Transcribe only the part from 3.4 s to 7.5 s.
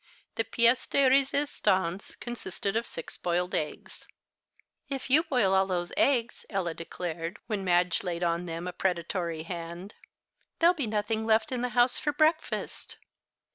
eggs. "If you boil all those eggs," Ella declared,